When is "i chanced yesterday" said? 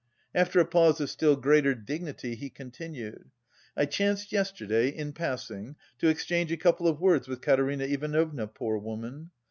3.77-4.89